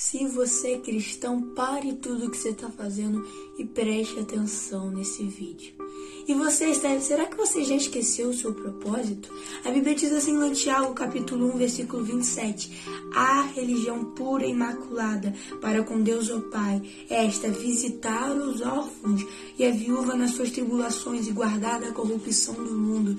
Se 0.00 0.28
você 0.28 0.74
é 0.74 0.78
cristão, 0.78 1.42
pare 1.56 1.92
tudo 1.94 2.26
o 2.26 2.30
que 2.30 2.36
você 2.36 2.50
está 2.50 2.70
fazendo 2.70 3.26
e 3.58 3.64
preste 3.64 4.20
atenção 4.20 4.92
nesse 4.92 5.24
vídeo. 5.24 5.74
E 6.24 6.34
você 6.34 6.66
está, 6.66 7.00
será 7.00 7.26
que 7.26 7.36
você 7.36 7.64
já 7.64 7.74
esqueceu 7.74 8.28
o 8.28 8.32
seu 8.32 8.54
propósito? 8.54 9.28
A 9.64 9.72
Bíblia 9.72 9.96
diz 9.96 10.12
assim 10.12 10.40
em 10.40 10.52
Tiago, 10.52 10.94
capítulo 10.94 11.52
1, 11.52 11.58
versículo 11.58 12.04
27. 12.04 12.80
A 13.12 13.42
religião 13.42 14.04
pura 14.12 14.46
e 14.46 14.52
imaculada 14.52 15.34
para 15.60 15.82
com 15.82 16.00
Deus 16.00 16.30
o 16.30 16.42
Pai, 16.42 16.80
esta 17.10 17.50
visitar 17.50 18.30
os 18.30 18.60
órfãos 18.60 19.26
e 19.58 19.66
a 19.66 19.72
viúva 19.72 20.14
nas 20.14 20.30
suas 20.30 20.52
tribulações 20.52 21.26
e 21.26 21.32
guardar 21.32 21.80
da 21.80 21.90
corrupção 21.90 22.54
do 22.54 22.72
mundo. 22.72 23.18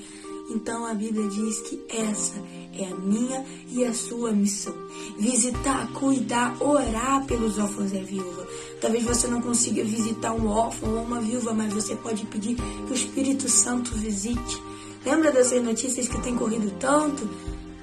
Então 0.49 0.85
a 0.85 0.93
Bíblia 0.93 1.27
diz 1.27 1.61
que 1.61 1.79
essa 1.89 2.35
é 2.73 2.85
a 2.85 2.95
minha 2.95 3.45
e 3.69 3.83
a 3.85 3.93
sua 3.93 4.31
missão. 4.31 4.73
Visitar, 5.19 5.91
cuidar, 5.93 6.57
orar 6.61 7.25
pelos 7.25 7.59
órfãos 7.59 7.91
e 7.93 7.99
a 7.99 8.03
viúva. 8.03 8.47
Talvez 8.81 9.03
você 9.03 9.27
não 9.27 9.41
consiga 9.41 9.83
visitar 9.83 10.33
um 10.33 10.47
órfão 10.47 10.95
ou 10.95 11.03
uma 11.03 11.21
viúva, 11.21 11.53
mas 11.53 11.73
você 11.73 11.95
pode 11.95 12.25
pedir 12.25 12.55
que 12.55 12.91
o 12.91 12.95
Espírito 12.95 13.47
Santo 13.47 13.91
visite. 13.95 14.61
Lembra 15.05 15.31
dessas 15.31 15.63
notícias 15.63 16.07
que 16.07 16.21
tem 16.21 16.35
corrido 16.35 16.71
tanto? 16.79 17.29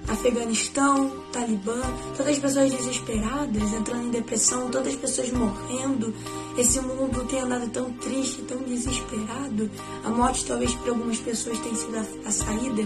Afeganistão, 0.09 1.11
Talibã, 1.33 1.81
todas 2.17 2.33
as 2.35 2.39
pessoas 2.39 2.73
desesperadas, 2.73 3.73
entrando 3.73 4.07
em 4.07 4.11
depressão, 4.11 4.71
todas 4.71 4.89
as 4.89 4.97
pessoas 4.97 5.33
morrendo. 5.33 6.15
Esse 6.57 6.81
mundo 6.81 7.27
tem 7.27 7.41
andado 7.41 7.69
tão 7.71 7.93
triste, 7.95 8.43
tão 8.43 8.59
desesperado. 8.59 9.71
A 10.05 10.11
morte, 10.11 10.45
talvez 10.45 10.75
para 10.75 10.91
algumas 10.91 11.19
pessoas, 11.19 11.59
tenha 11.59 11.75
sido 11.75 11.97
a, 11.97 12.29
a 12.29 12.31
saída 12.31 12.83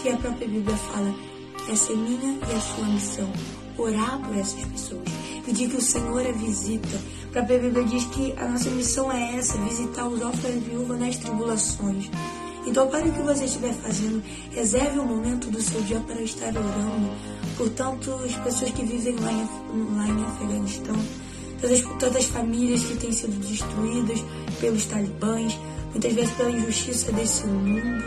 que 0.00 0.08
a 0.08 0.16
própria 0.16 0.48
Bíblia 0.48 0.76
fala. 0.76 1.14
Essa 1.68 1.92
é 1.92 1.96
minha 1.96 2.38
e 2.38 2.54
a 2.54 2.60
sua 2.60 2.84
missão. 2.86 3.32
Orar 3.76 4.20
por 4.20 4.36
essas 4.36 4.64
pessoas. 4.66 5.08
Pedir 5.44 5.68
que 5.68 5.76
o 5.76 5.82
Senhor 5.82 6.24
a 6.24 6.32
visita. 6.32 7.00
A 7.28 7.32
própria 7.32 7.58
Bíblia 7.58 7.84
diz 7.84 8.04
que 8.06 8.32
a 8.36 8.48
nossa 8.48 8.70
missão 8.70 9.10
é 9.10 9.36
essa: 9.36 9.58
visitar 9.58 10.06
os 10.06 10.22
órfãos 10.22 10.54
e 10.54 10.58
viúvas 10.58 11.00
nas 11.00 11.16
tribulações. 11.16 12.10
Então, 12.66 12.88
para 12.88 13.06
o 13.06 13.12
que 13.12 13.22
você 13.22 13.44
estiver 13.44 13.74
fazendo, 13.74 14.22
reserve 14.52 14.98
um 14.98 15.06
momento 15.06 15.50
do 15.50 15.60
seu 15.60 15.80
dia 15.82 16.00
para 16.00 16.20
estar 16.22 16.48
orando 16.48 17.10
por 17.56 17.68
tantas 17.70 18.34
pessoas 18.36 18.70
que 18.70 18.84
vivem 18.84 19.16
lá 19.16 19.32
em, 19.32 19.96
lá 19.96 20.08
em 20.08 20.24
Afeganistão, 20.24 20.96
todas, 21.60 21.80
todas 21.82 22.16
as 22.16 22.24
famílias 22.24 22.82
que 22.84 22.96
têm 22.96 23.12
sido 23.12 23.38
destruídas 23.46 24.24
pelos 24.60 24.86
talibãs, 24.86 25.58
muitas 25.90 26.12
vezes 26.12 26.34
pela 26.34 26.50
injustiça 26.50 27.12
desse 27.12 27.46
mundo. 27.46 28.04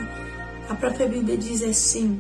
A 0.69 0.75
própria 0.75 1.07
Bíblia 1.07 1.37
diz 1.37 1.61
assim: 1.63 2.19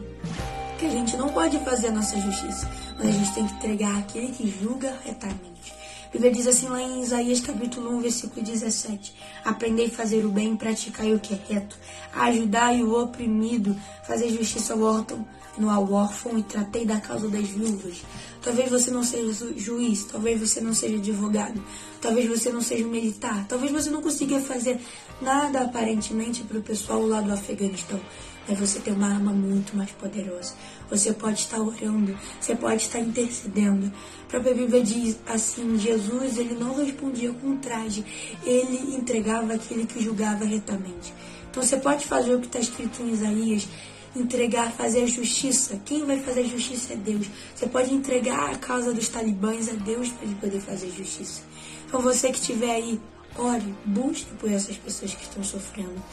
que 0.77 0.85
a 0.85 0.89
gente 0.89 1.17
não 1.17 1.29
pode 1.29 1.57
fazer 1.59 1.87
a 1.87 1.91
nossa 1.91 2.19
justiça, 2.19 2.69
mas 2.97 3.07
a 3.07 3.11
gente 3.11 3.33
tem 3.33 3.47
que 3.47 3.53
entregar 3.55 3.97
aquele 3.97 4.27
que 4.27 4.49
julga 4.61 4.95
retamente. 5.03 5.76
A 6.07 6.09
Bíblia 6.09 6.31
diz 6.31 6.47
assim 6.47 6.69
lá 6.69 6.81
em 6.81 7.01
Isaías 7.01 7.41
capítulo 7.41 7.91
1, 7.97 7.99
versículo 7.99 8.41
17: 8.41 9.13
Aprendei 9.43 9.87
a 9.87 9.89
fazer 9.89 10.25
o 10.25 10.29
bem, 10.29 10.55
praticar 10.55 11.05
o 11.07 11.19
que 11.19 11.33
é 11.33 11.53
reto, 11.53 11.77
ajudai 12.13 12.81
o 12.81 12.97
oprimido, 12.97 13.75
fazer 14.05 14.29
justiça 14.29 14.73
ao 14.73 14.81
órfão, 14.83 15.27
no 15.57 15.69
ao 15.69 15.91
órfão 15.91 16.37
e 16.37 16.43
tratei 16.43 16.85
da 16.85 17.01
causa 17.01 17.27
das 17.27 17.45
viúvas. 17.49 18.03
Talvez 18.41 18.69
você 18.69 18.89
não 18.89 19.03
seja 19.03 19.53
juiz, 19.57 20.05
talvez 20.05 20.39
você 20.39 20.61
não 20.61 20.73
seja 20.73 20.95
advogado, 20.95 21.61
talvez 21.99 22.29
você 22.29 22.51
não 22.51 22.61
seja 22.61 22.87
militar, 22.87 23.45
talvez 23.49 23.71
você 23.73 23.89
não 23.89 24.01
consiga 24.01 24.39
fazer 24.39 24.79
nada 25.21 25.61
aparentemente 25.61 26.41
para 26.43 26.57
o 26.57 26.63
pessoal 26.63 27.05
lá 27.05 27.19
do 27.19 27.33
Afeganistão, 27.33 27.99
mas 28.47 28.59
você 28.59 28.79
tem 28.79 28.93
uma 28.93 29.07
arma 29.07 29.31
muito 29.31 29.75
mais 29.75 29.91
poderosa. 29.91 30.53
Você 30.89 31.11
pode 31.13 31.39
estar 31.39 31.59
orando, 31.59 32.17
você 32.39 32.55
pode 32.55 32.81
estar 32.81 32.99
intercedendo. 32.99 33.91
A 34.23 34.29
própria 34.29 34.53
Bíblia 34.53 34.83
diz 34.83 35.17
assim: 35.25 35.77
Jesus 35.77 36.37
ele 36.37 36.55
não 36.55 36.75
respondia 36.75 37.31
com 37.33 37.57
traje, 37.57 38.05
ele 38.45 38.95
entregava 38.95 39.53
aquele 39.53 39.85
que 39.85 40.01
julgava 40.01 40.45
retamente. 40.45 41.13
Então 41.49 41.61
você 41.61 41.77
pode 41.77 42.05
fazer 42.05 42.35
o 42.35 42.39
que 42.39 42.47
está 42.47 42.59
escrito 42.59 43.01
em 43.01 43.11
Isaías 43.11 43.67
entregar, 44.15 44.71
fazer 44.71 45.03
a 45.03 45.07
justiça. 45.07 45.79
Quem 45.85 46.05
vai 46.05 46.19
fazer 46.19 46.41
a 46.41 46.47
justiça 46.47 46.93
é 46.93 46.95
Deus. 46.95 47.27
Você 47.55 47.67
pode 47.67 47.93
entregar 47.93 48.51
a 48.51 48.57
causa 48.57 48.93
dos 48.93 49.07
talibãs 49.09 49.69
a 49.69 49.73
Deus 49.73 50.09
para 50.09 50.25
ele 50.25 50.35
poder 50.35 50.61
fazer 50.61 50.91
justiça. 50.91 51.41
Então 51.87 52.01
você 52.01 52.31
que 52.31 52.39
estiver 52.39 52.75
aí, 52.75 52.99
ore, 53.35 53.73
busque 53.85 54.33
por 54.35 54.51
essas 54.51 54.77
pessoas 54.77 55.13
que 55.13 55.23
estão 55.23 55.43
sofrendo. 55.43 56.03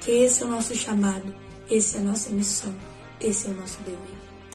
Que 0.00 0.10
esse 0.10 0.42
é 0.42 0.46
o 0.46 0.48
nosso 0.48 0.74
chamado, 0.74 1.34
esse 1.70 1.96
é 1.96 2.00
a 2.00 2.02
nossa 2.02 2.30
missão, 2.30 2.74
esse 3.20 3.46
é 3.46 3.50
o 3.50 3.54
nosso 3.54 3.78
dever. 3.82 4.27